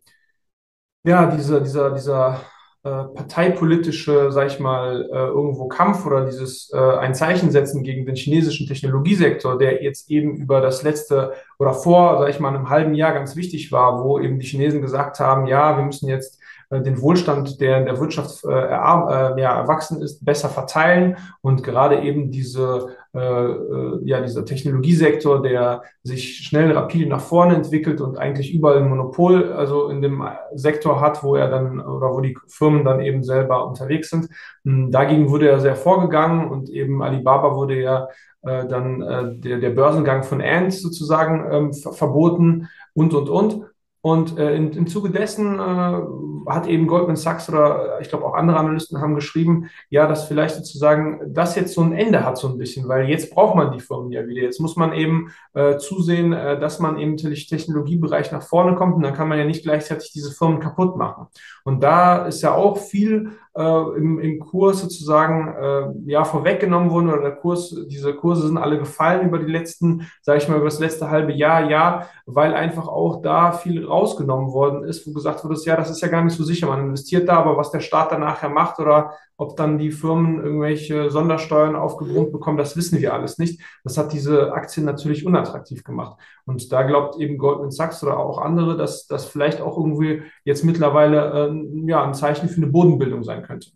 ja, 1.03 1.27
dieser, 1.27 1.62
dieser, 1.62 1.91
dieser 1.91 2.41
äh, 2.84 2.89
parteipolitische, 2.89 4.31
sag 4.31 4.48
ich 4.48 4.60
mal, 4.60 5.07
äh, 5.12 5.27
irgendwo 5.27 5.67
Kampf 5.67 6.03
oder 6.03 6.25
dieses 6.25 6.72
äh, 6.74 6.77
ein 6.77 7.13
Zeichen 7.13 7.51
setzen 7.51 7.84
gegen 7.84 8.07
den 8.07 8.15
chinesischen 8.15 8.65
Technologiesektor, 8.65 9.60
der 9.60 9.84
jetzt 9.84 10.10
eben 10.10 10.36
über 10.38 10.62
das 10.62 10.81
letzte 10.81 11.34
oder 11.60 11.75
vor, 11.75 12.17
sag 12.17 12.29
ich 12.29 12.39
mal, 12.39 12.50
einem 12.50 12.69
halben 12.69 12.95
Jahr 12.95 13.13
ganz 13.13 13.36
wichtig 13.36 13.72
war, 13.72 14.03
wo 14.03 14.19
eben 14.19 14.39
die 14.39 14.48
Chinesen 14.48 14.81
gesagt 14.81 15.19
haben, 15.19 15.45
ja, 15.45 15.77
wir 15.77 15.84
müssen 15.86 16.10
jetzt 16.10 16.39
den 16.79 17.01
Wohlstand, 17.01 17.59
der 17.59 17.79
in 17.79 17.85
der 17.85 17.99
Wirtschaft 17.99 18.45
äh, 18.45 18.49
äh, 18.49 19.41
ja, 19.41 19.59
erwachsen 19.59 20.01
ist, 20.01 20.23
besser 20.23 20.47
verteilen 20.47 21.17
und 21.41 21.63
gerade 21.63 22.01
eben 22.01 22.31
diese, 22.31 22.95
äh, 23.13 23.19
äh, 23.19 23.99
ja, 24.03 24.21
dieser 24.21 24.45
Technologiesektor, 24.45 25.41
der 25.41 25.83
sich 26.03 26.37
schnell 26.37 26.71
rapide 26.71 27.09
nach 27.09 27.19
vorne 27.19 27.55
entwickelt 27.55 27.99
und 27.99 28.17
eigentlich 28.17 28.53
überall 28.53 28.77
ein 28.77 28.89
Monopol, 28.89 29.51
also 29.51 29.89
in 29.89 30.01
dem 30.01 30.23
Sektor 30.53 31.01
hat, 31.01 31.23
wo 31.23 31.35
er 31.35 31.49
dann 31.49 31.81
oder 31.81 32.13
wo 32.13 32.21
die 32.21 32.37
Firmen 32.47 32.85
dann 32.85 33.01
eben 33.01 33.23
selber 33.23 33.67
unterwegs 33.67 34.09
sind. 34.09 34.29
Hm, 34.63 34.91
dagegen 34.91 35.29
wurde 35.29 35.49
er 35.49 35.59
sehr 35.59 35.75
vorgegangen 35.75 36.49
und 36.49 36.69
eben 36.69 37.03
Alibaba 37.03 37.55
wurde 37.55 37.81
ja 37.81 38.07
äh, 38.43 38.65
dann 38.65 39.01
äh, 39.01 39.35
der, 39.39 39.59
der 39.59 39.69
Börsengang 39.71 40.23
von 40.23 40.41
Ant 40.41 40.73
sozusagen 40.73 41.51
ähm, 41.51 41.73
verboten 41.73 42.69
und, 42.93 43.13
und, 43.13 43.29
und. 43.29 43.65
Und 44.01 44.39
äh, 44.39 44.55
in, 44.55 44.72
im 44.72 44.88
Zuge 44.88 45.12
dessen 45.12 45.60
äh, 45.60 46.01
hat 46.50 46.65
eben 46.65 46.88
Goldman 46.88 47.15
Sachs 47.15 47.48
oder 47.50 48.00
ich 48.01 48.10
glaube 48.10 48.25
auch 48.25 48.34
andere 48.34 48.58
Analysten 48.58 49.00
haben 49.00 49.13
geschrieben, 49.13 49.70
ja, 49.89 50.08
dass 50.08 50.27
vielleicht 50.27 50.55
sozusagen 50.55 51.22
das 51.34 51.55
jetzt 51.55 51.75
so 51.75 51.81
ein 51.81 51.93
Ende 51.93 52.25
hat 52.25 52.39
so 52.39 52.48
ein 52.48 52.58
bisschen, 52.58 52.88
weil 52.88 53.08
jetzt 53.10 53.34
braucht 53.34 53.55
man 53.55 53.72
die 53.72 53.79
Firmen 53.79 54.12
ja 54.12 54.25
wieder. 54.25 54.41
Jetzt 54.41 54.60
muss 54.60 54.75
man 54.75 54.93
eben 54.93 55.31
äh, 55.53 55.77
zusehen, 55.77 56.34
äh, 56.34 56.60
dass 56.60 56.79
man 56.79 56.98
eben 56.98 57.15
im 57.15 57.36
Technologiebereich 57.36 58.31
nach 58.31 58.41
vorne 58.41 58.75
kommt 58.75 58.96
und 58.96 59.03
dann 59.03 59.13
kann 59.13 59.27
man 59.27 59.38
ja 59.38 59.46
nicht 59.46 59.63
gleichzeitig 59.63 60.12
diese 60.12 60.31
Firmen 60.31 60.60
kaputt 60.60 60.98
machen. 60.98 61.27
Und 61.63 61.84
da 61.84 62.25
ist 62.25 62.41
ja 62.41 62.55
auch 62.55 62.77
viel 62.77 63.34
äh, 63.55 63.98
im, 63.98 64.20
im 64.20 64.39
Kurs 64.39 64.81
sozusagen 64.81 65.48
äh, 65.48 66.12
ja 66.12 66.24
vorweggenommen 66.24 66.89
worden 66.89 67.10
oder 67.10 67.22
der 67.22 67.36
Kurs, 67.36 67.75
diese 67.88 68.13
Kurse 68.13 68.48
sind 68.48 68.58
alle 68.58 68.77
gefallen 68.79 69.27
über 69.27 69.39
die 69.39 69.51
letzten, 69.51 70.08
sage 70.22 70.39
ich 70.39 70.48
mal, 70.48 70.58
über 70.58 70.65
das 70.65 70.79
letzte 70.79 71.10
halbe 71.10 71.34
Jahr, 71.34 71.70
ja, 71.70 72.08
weil 72.25 72.53
einfach 72.53 72.88
auch 72.88 73.22
da 73.22 73.51
viel 73.51 73.86
rausgenommen 73.86 74.53
worden 74.53 74.84
ist, 74.84 75.05
wo 75.05 75.13
gesagt 75.13 75.43
wurde, 75.43 75.60
ja, 75.65 75.75
das 75.75 75.89
ist 75.89 76.01
ja 76.01 76.08
gar 76.08 76.24
nicht 76.24 76.36
so 76.36 76.43
sicher. 76.43 76.67
Man 76.67 76.79
investiert 76.79 77.27
da, 77.27 77.38
aber 77.38 77.58
was 77.58 77.72
der 77.72 77.81
Staat 77.81 78.12
dann 78.12 78.22
nachher 78.22 78.50
macht 78.50 78.79
oder 78.79 79.13
Ob 79.41 79.57
dann 79.57 79.79
die 79.79 79.89
Firmen 79.89 80.39
irgendwelche 80.39 81.10
Sondersteuern 81.10 81.75
aufgebrummt 81.75 82.31
bekommen, 82.31 82.60
das 82.60 82.77
wissen 82.77 83.00
wir 83.00 83.12
alles 83.12 83.39
nicht. 83.39 83.60
Das 83.83 83.98
hat 83.98 84.13
diese 84.13 84.53
Aktien 84.53 84.86
natürlich 84.86 85.25
unattraktiv 85.25 85.83
gemacht. 85.83 86.21
Und 86.45 86.71
da 86.71 86.83
glaubt 86.83 87.19
eben 87.19 87.39
Goldman 87.39 87.71
Sachs 87.71 88.03
oder 88.03 88.19
auch 88.19 88.38
andere, 88.38 88.77
dass 88.77 89.07
das 89.07 89.25
vielleicht 89.25 89.60
auch 89.60 89.77
irgendwie 89.77 90.21
jetzt 90.45 90.63
mittlerweile 90.63 91.50
äh, 91.50 91.89
ja, 91.89 92.03
ein 92.03 92.13
Zeichen 92.13 92.50
für 92.50 92.57
eine 92.57 92.67
Bodenbildung 92.67 93.24
sein 93.24 93.41
könnte. 93.41 93.71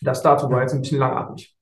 Das 0.00 0.22
dazu 0.22 0.48
war 0.48 0.60
jetzt 0.60 0.74
ein 0.74 0.82
bisschen 0.82 1.00
langatmig. 1.00 1.56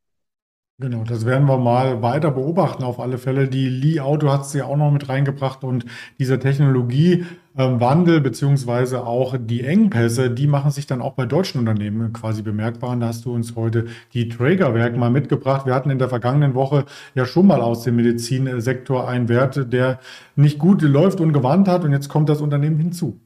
Genau, 0.80 1.04
das 1.04 1.26
werden 1.26 1.46
wir 1.46 1.58
mal 1.58 2.00
weiter 2.00 2.30
beobachten 2.30 2.84
auf 2.84 3.00
alle 3.00 3.18
Fälle. 3.18 3.48
Die 3.48 3.68
Li 3.68 4.00
Auto 4.00 4.30
hat 4.32 4.42
es 4.46 4.54
ja 4.54 4.64
auch 4.64 4.78
noch 4.78 4.90
mit 4.90 5.10
reingebracht 5.10 5.62
und 5.62 5.84
dieser 6.18 6.40
Technologiewandel 6.40 8.22
beziehungsweise 8.22 9.04
auch 9.06 9.36
die 9.38 9.62
Engpässe, 9.62 10.30
die 10.30 10.46
machen 10.46 10.70
sich 10.70 10.86
dann 10.86 11.02
auch 11.02 11.12
bei 11.12 11.26
deutschen 11.26 11.58
Unternehmen 11.58 12.14
quasi 12.14 12.40
bemerkbar. 12.40 12.92
Und 12.92 13.00
da 13.00 13.08
hast 13.08 13.26
du 13.26 13.34
uns 13.34 13.56
heute 13.56 13.88
die 14.14 14.30
Trägerwerk 14.30 14.96
mal 14.96 15.10
mitgebracht. 15.10 15.66
Wir 15.66 15.74
hatten 15.74 15.90
in 15.90 15.98
der 15.98 16.08
vergangenen 16.08 16.54
Woche 16.54 16.86
ja 17.14 17.26
schon 17.26 17.46
mal 17.46 17.60
aus 17.60 17.82
dem 17.82 17.96
Medizinsektor 17.96 19.06
einen 19.06 19.28
Wert, 19.28 19.70
der 19.74 20.00
nicht 20.34 20.58
gut 20.58 20.80
läuft 20.80 21.20
und 21.20 21.34
gewarnt 21.34 21.68
hat 21.68 21.84
und 21.84 21.92
jetzt 21.92 22.08
kommt 22.08 22.30
das 22.30 22.40
Unternehmen 22.40 22.78
hinzu. 22.78 23.20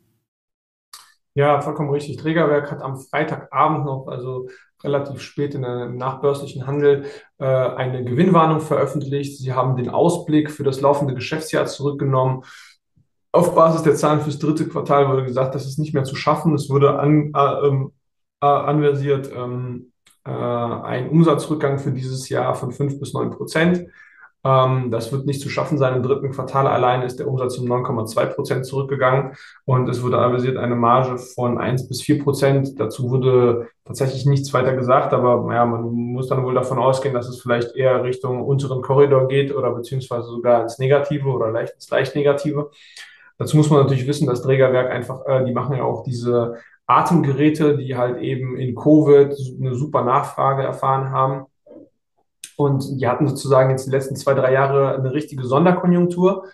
Ja, 1.35 1.61
vollkommen 1.61 1.91
richtig. 1.91 2.17
Trägerwerk 2.17 2.71
hat 2.71 2.81
am 2.83 2.97
Freitagabend 2.97 3.85
noch, 3.85 4.07
also 4.09 4.49
relativ 4.85 5.21
spät 5.21 5.55
in 5.55 5.65
einem 5.65 5.97
nachbörslichen 5.97 6.67
Handel, 6.67 7.07
äh, 7.39 7.45
eine 7.45 8.05
Gewinnwarnung 8.05 8.61
veröffentlicht. 8.61 9.39
Sie 9.39 9.53
haben 9.53 9.77
den 9.77 9.89
Ausblick 9.89 10.51
für 10.51 10.63
das 10.63 10.81
laufende 10.81 11.15
Geschäftsjahr 11.15 11.67
zurückgenommen. 11.67 12.45
Auf 13.33 13.55
Basis 13.55 13.83
der 13.83 13.97
Zahlen 13.97 14.21
fürs 14.21 14.39
dritte 14.39 14.69
Quartal 14.69 15.09
wurde 15.09 15.25
gesagt, 15.25 15.55
das 15.55 15.67
ist 15.67 15.79
nicht 15.79 15.95
mehr 15.95 16.05
zu 16.05 16.15
schaffen. 16.15 16.55
Es 16.55 16.71
wurde 16.71 16.99
an, 16.99 17.33
äh, 17.35 17.67
ähm, 17.67 17.93
äh, 18.41 18.47
anversiert 18.47 19.31
ähm, 19.35 19.93
äh, 20.25 20.31
ein 20.31 21.09
Umsatzrückgang 21.09 21.79
für 21.79 21.91
dieses 21.91 22.29
Jahr 22.29 22.55
von 22.55 22.71
fünf 22.71 23.01
bis 23.01 23.13
neun 23.13 23.31
Prozent. 23.31 23.87
Ähm, 24.45 24.91
das 24.91 25.11
wird 25.11 25.25
nicht 25.25 25.41
zu 25.41 25.49
schaffen 25.49 25.79
sein. 25.79 25.95
Im 25.97 26.03
dritten 26.03 26.31
Quartal 26.31 26.67
allein 26.67 27.03
ist 27.03 27.19
der 27.19 27.29
Umsatz 27.29 27.57
um 27.57 27.67
9,2 27.67 28.27
Prozent 28.27 28.67
zurückgegangen 28.67 29.33
und 29.65 29.89
es 29.89 30.03
wurde 30.03 30.19
avisiert 30.19 30.59
eine 30.59 30.77
Marge 30.77 31.17
von 31.17 31.59
1 31.59 31.89
bis 31.89 32.03
4 32.03 32.23
Prozent. 32.23 32.79
Dazu 32.79 33.11
wurde 33.11 33.69
tatsächlich 33.85 34.27
nichts 34.27 34.53
weiter 34.53 34.77
gesagt, 34.77 35.15
aber 35.15 35.53
ja, 35.55 35.65
man 35.65 35.83
muss 35.91 36.29
dann 36.29 36.45
wohl 36.45 36.55
davon 36.55 36.79
ausgehen, 36.79 37.15
dass 37.15 37.29
es 37.29 37.41
vielleicht 37.41 37.75
eher 37.75 38.05
Richtung 38.05 38.43
unteren 38.43 38.83
Korridor 38.83 39.29
geht 39.29 39.55
oder 39.55 39.73
beziehungsweise 39.73 40.29
sogar 40.29 40.63
ins 40.63 40.79
Negative 40.79 41.29
oder 41.29 41.51
leicht 41.51 41.75
ins 41.75 41.89
leicht 41.89 42.15
Negative. 42.15 42.71
Dazu 43.39 43.57
muss 43.57 43.71
man 43.71 43.81
natürlich 43.81 44.07
wissen, 44.07 44.27
das 44.27 44.43
Trägerwerk 44.43 44.91
einfach, 44.91 45.25
äh, 45.27 45.45
die 45.45 45.53
machen 45.53 45.77
ja 45.77 45.85
auch 45.85 46.03
diese 46.05 46.57
Atemgeräte, 46.87 47.79
die 47.79 47.97
halt 47.97 48.19
eben 48.21 48.59
in 48.59 48.75
Covid 48.75 49.35
eine 49.59 49.75
super 49.75 50.05
Nachfrage 50.05 50.63
erfahren 50.63 51.11
haben 51.11 51.47
und 52.57 53.01
die 53.01 53.09
hatten 53.09 53.29
sozusagen 53.29 53.71
jetzt 53.71 53.87
die 53.87 53.91
letzten 53.91 54.17
zwei, 54.17 54.35
drei 54.35 54.53
Jahre 54.53 54.95
eine 54.95 55.13
richtige 55.13 55.45
Sonderkonjunktur. 55.45 56.45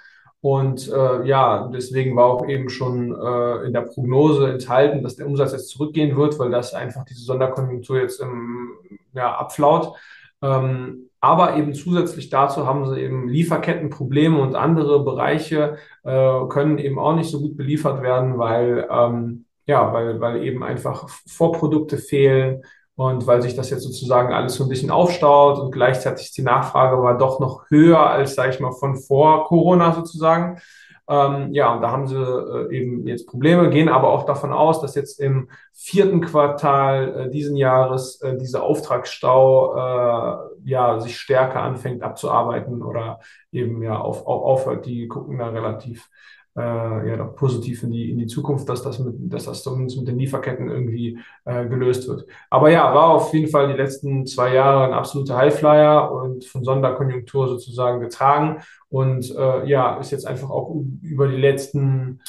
Und 0.42 0.88
äh, 0.88 1.26
ja, 1.26 1.68
deswegen 1.68 2.16
war 2.16 2.24
auch 2.26 2.48
eben 2.48 2.70
schon 2.70 3.14
äh, 3.14 3.66
in 3.66 3.74
der 3.74 3.82
Prognose 3.82 4.50
enthalten, 4.50 5.02
dass 5.02 5.16
der 5.16 5.26
Umsatz 5.26 5.52
jetzt 5.52 5.68
zurückgehen 5.68 6.16
wird, 6.16 6.38
weil 6.38 6.50
das 6.50 6.72
einfach 6.72 7.04
diese 7.04 7.24
Sonderkonjunktur 7.24 8.00
jetzt 8.00 8.20
im, 8.20 8.70
ja, 9.12 9.34
abflaut. 9.34 9.94
Ähm, 10.42 11.10
aber 11.20 11.56
eben 11.56 11.74
zusätzlich 11.74 12.30
dazu 12.30 12.66
haben 12.66 12.88
sie 12.88 13.00
eben 13.00 13.28
Lieferkettenprobleme 13.28 14.40
und 14.40 14.54
andere 14.54 15.04
Bereiche 15.04 15.76
äh, 16.02 16.46
können 16.48 16.78
eben 16.78 16.98
auch 16.98 17.14
nicht 17.14 17.30
so 17.30 17.40
gut 17.40 17.58
beliefert 17.58 18.02
werden, 18.02 18.38
weil, 18.38 18.88
ähm, 18.90 19.44
ja, 19.66 19.92
weil, 19.92 20.18
weil 20.20 20.42
eben 20.42 20.62
einfach 20.64 21.10
Vorprodukte 21.26 21.98
fehlen, 21.98 22.62
und 23.00 23.26
weil 23.26 23.40
sich 23.40 23.56
das 23.56 23.70
jetzt 23.70 23.84
sozusagen 23.84 24.34
alles 24.34 24.56
so 24.56 24.64
ein 24.64 24.68
bisschen 24.68 24.90
aufstaut 24.90 25.58
und 25.58 25.70
gleichzeitig 25.70 26.32
die 26.32 26.42
Nachfrage 26.42 27.02
war 27.02 27.16
doch 27.16 27.40
noch 27.40 27.64
höher 27.70 27.98
als, 27.98 28.34
sage 28.34 28.50
ich 28.50 28.60
mal, 28.60 28.72
von 28.72 28.94
vor 28.94 29.46
Corona 29.46 29.94
sozusagen. 29.94 30.60
Ähm, 31.08 31.50
ja, 31.54 31.72
und 31.72 31.80
da 31.80 31.92
haben 31.92 32.06
sie 32.06 32.14
äh, 32.14 32.76
eben 32.76 33.06
jetzt 33.06 33.26
Probleme, 33.26 33.70
gehen 33.70 33.88
aber 33.88 34.10
auch 34.10 34.26
davon 34.26 34.52
aus, 34.52 34.82
dass 34.82 34.96
jetzt 34.96 35.18
im 35.18 35.48
vierten 35.72 36.20
Quartal 36.20 37.28
äh, 37.28 37.30
diesen 37.30 37.56
Jahres 37.56 38.20
äh, 38.20 38.36
dieser 38.36 38.64
Auftragsstau 38.64 39.76
äh, 39.76 40.36
ja 40.66 41.00
sich 41.00 41.18
stärker 41.18 41.62
anfängt 41.62 42.02
abzuarbeiten 42.02 42.82
oder 42.82 43.20
eben 43.50 43.82
ja 43.82 43.98
auf, 43.98 44.26
auf, 44.26 44.42
aufhört. 44.42 44.84
Die 44.84 45.08
gucken 45.08 45.38
da 45.38 45.48
relativ 45.48 46.10
ja 46.56 47.16
doch 47.16 47.36
positiv 47.36 47.82
in 47.84 47.92
die, 47.92 48.10
in 48.10 48.18
die 48.18 48.26
Zukunft, 48.26 48.68
dass 48.68 48.82
das, 48.82 48.98
mit, 48.98 49.14
dass 49.32 49.44
das 49.44 49.62
zumindest 49.62 49.98
mit 49.98 50.08
den 50.08 50.18
Lieferketten 50.18 50.68
irgendwie 50.68 51.18
äh, 51.44 51.66
gelöst 51.66 52.08
wird. 52.08 52.26
Aber 52.50 52.70
ja, 52.70 52.92
war 52.94 53.10
auf 53.10 53.32
jeden 53.32 53.48
Fall 53.48 53.68
die 53.68 53.78
letzten 53.80 54.26
zwei 54.26 54.54
Jahre 54.54 54.84
ein 54.84 54.92
absoluter 54.92 55.36
Highflyer 55.36 56.12
und 56.12 56.44
von 56.44 56.64
Sonderkonjunktur 56.64 57.48
sozusagen 57.48 58.00
getragen 58.00 58.62
und 58.88 59.34
äh, 59.36 59.66
ja, 59.68 59.98
ist 59.98 60.10
jetzt 60.10 60.26
einfach 60.26 60.50
auch 60.50 60.74
über 61.02 61.28
die 61.28 61.36
letzten 61.36 62.20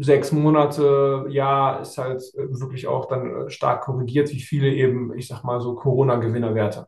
sechs 0.00 0.32
Monate, 0.32 1.26
ja, 1.28 1.76
ist 1.80 1.98
halt 1.98 2.22
wirklich 2.34 2.86
auch 2.86 3.06
dann 3.06 3.50
stark 3.50 3.82
korrigiert, 3.82 4.30
wie 4.30 4.40
viele 4.40 4.68
eben, 4.72 5.12
ich 5.16 5.28
sag 5.28 5.44
mal 5.44 5.60
so 5.60 5.74
Corona-Gewinnerwerte. 5.74 6.86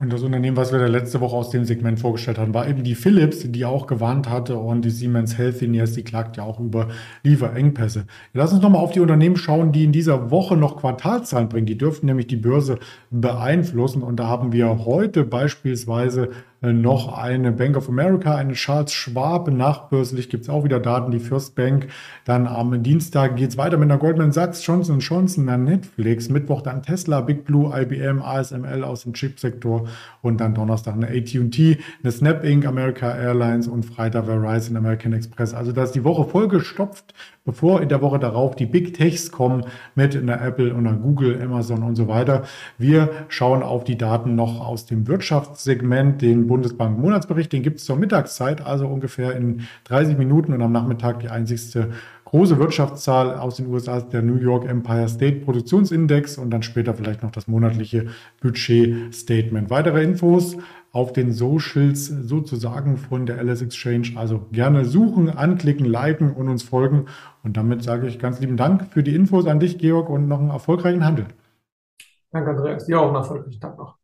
Und 0.00 0.12
das 0.12 0.22
Unternehmen, 0.22 0.56
was 0.56 0.70
wir 0.70 0.78
da 0.78 0.86
letzte 0.86 1.20
Woche 1.20 1.34
aus 1.34 1.50
dem 1.50 1.64
Segment 1.64 1.98
vorgestellt 1.98 2.38
haben, 2.38 2.54
war 2.54 2.68
eben 2.68 2.84
die 2.84 2.94
Philips, 2.94 3.42
die 3.50 3.64
auch 3.64 3.88
gewarnt 3.88 4.30
hatte 4.30 4.56
und 4.56 4.84
die 4.84 4.90
Siemens 4.90 5.36
Healthineers, 5.36 5.94
die 5.94 6.04
klagt 6.04 6.36
ja 6.36 6.44
auch 6.44 6.60
über 6.60 6.86
Lieferengpässe. 7.24 8.06
Lass 8.32 8.52
uns 8.52 8.62
nochmal 8.62 8.80
auf 8.80 8.92
die 8.92 9.00
Unternehmen 9.00 9.36
schauen, 9.36 9.72
die 9.72 9.82
in 9.82 9.90
dieser 9.90 10.30
Woche 10.30 10.56
noch 10.56 10.76
Quartalzahlen 10.76 11.48
bringen. 11.48 11.66
Die 11.66 11.76
dürften 11.76 12.06
nämlich 12.06 12.28
die 12.28 12.36
Börse 12.36 12.78
beeinflussen. 13.10 14.04
Und 14.04 14.20
da 14.20 14.28
haben 14.28 14.52
wir 14.52 14.84
heute 14.84 15.24
beispielsweise 15.24 16.30
noch 16.60 17.16
eine 17.16 17.52
Bank 17.52 17.76
of 17.76 17.88
America, 17.88 18.34
eine 18.34 18.54
Charles 18.54 18.92
Schwab. 18.92 19.48
Nachbörslich 19.48 20.28
gibt 20.28 20.44
es 20.44 20.50
auch 20.50 20.64
wieder 20.64 20.80
Daten, 20.80 21.12
die 21.12 21.20
First 21.20 21.54
Bank. 21.54 21.88
Dann 22.24 22.48
am 22.48 22.82
Dienstag 22.82 23.36
geht 23.36 23.50
es 23.50 23.56
weiter 23.56 23.76
mit 23.76 23.90
einer 23.90 23.98
Goldman 23.98 24.32
Sachs, 24.32 24.66
Johnson 24.66 24.98
Johnson, 24.98 25.46
dann 25.46 25.64
Netflix. 25.64 26.28
Mittwoch 26.28 26.62
dann 26.62 26.82
Tesla, 26.82 27.20
Big 27.20 27.44
Blue, 27.44 27.72
IBM, 27.72 28.22
ASML 28.22 28.82
aus 28.82 29.02
dem 29.02 29.12
Chipsektor. 29.12 29.86
Und 30.20 30.40
dann 30.40 30.54
Donnerstag 30.54 30.94
eine 30.94 31.08
AT&T, 31.08 31.78
eine 32.02 32.12
Snap 32.12 32.44
Inc., 32.44 32.66
America 32.66 33.16
Airlines 33.16 33.68
und 33.68 33.84
Freitag 33.84 34.26
Verizon, 34.26 34.76
American 34.76 35.12
Express. 35.12 35.54
Also 35.54 35.70
da 35.70 35.84
ist 35.84 35.92
die 35.92 36.02
Woche 36.02 36.28
vollgestopft 36.28 37.14
bevor 37.48 37.80
in 37.80 37.88
der 37.88 38.02
Woche 38.02 38.18
darauf 38.18 38.56
die 38.56 38.66
Big 38.66 38.92
Techs 38.92 39.32
kommen 39.32 39.64
mit 39.94 40.14
einer 40.14 40.38
Apple 40.42 40.74
und 40.74 40.86
einer 40.86 40.98
Google, 40.98 41.40
Amazon 41.42 41.82
und 41.82 41.96
so 41.96 42.06
weiter. 42.06 42.42
Wir 42.76 43.08
schauen 43.28 43.62
auf 43.62 43.84
die 43.84 43.96
Daten 43.96 44.34
noch 44.34 44.60
aus 44.60 44.84
dem 44.84 45.08
Wirtschaftssegment, 45.08 46.20
den 46.20 46.46
Bundesbank 46.46 46.98
Monatsbericht, 46.98 47.50
den 47.54 47.62
gibt 47.62 47.78
es 47.78 47.86
zur 47.86 47.96
Mittagszeit, 47.96 48.66
also 48.66 48.86
ungefähr 48.86 49.34
in 49.34 49.62
30 49.84 50.18
Minuten 50.18 50.52
und 50.52 50.60
am 50.60 50.72
Nachmittag 50.72 51.20
die 51.20 51.30
einzigste 51.30 51.88
große 52.26 52.58
Wirtschaftszahl 52.58 53.38
aus 53.38 53.56
den 53.56 53.68
USA 53.68 54.00
der 54.00 54.20
New 54.20 54.36
York 54.36 54.68
Empire 54.68 55.08
State 55.08 55.40
Produktionsindex 55.46 56.36
und 56.36 56.50
dann 56.50 56.62
später 56.62 56.92
vielleicht 56.92 57.22
noch 57.22 57.30
das 57.30 57.48
monatliche 57.48 58.08
Budget-Statement. 58.42 59.70
Weitere 59.70 60.02
Infos 60.02 60.58
auf 60.92 61.12
den 61.12 61.32
Socials 61.32 62.06
sozusagen 62.06 62.96
von 62.96 63.26
der 63.26 63.42
LS 63.42 63.62
Exchange. 63.62 64.12
Also 64.16 64.46
gerne 64.52 64.84
suchen, 64.84 65.28
anklicken, 65.28 65.86
liken 65.86 66.32
und 66.32 66.48
uns 66.48 66.62
folgen. 66.62 67.06
Und 67.42 67.56
damit 67.56 67.82
sage 67.82 68.06
ich 68.06 68.18
ganz 68.18 68.40
lieben 68.40 68.56
Dank 68.56 68.86
für 68.90 69.02
die 69.02 69.14
Infos 69.14 69.46
an 69.46 69.60
dich, 69.60 69.78
Georg, 69.78 70.08
und 70.08 70.28
noch 70.28 70.40
einen 70.40 70.50
erfolgreichen 70.50 71.04
Handel. 71.04 71.26
Danke, 72.30 72.50
Andreas. 72.50 72.86
Dir 72.86 73.00
auch 73.00 73.08
einen 73.08 73.16
erfolgreichen 73.16 73.60
Tag 73.60 73.78
noch. 73.78 73.97